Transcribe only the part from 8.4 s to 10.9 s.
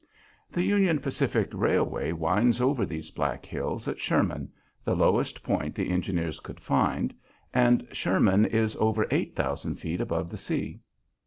is over eight thousand feet above the sea.